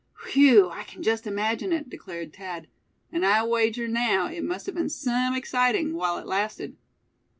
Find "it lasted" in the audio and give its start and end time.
6.17-6.75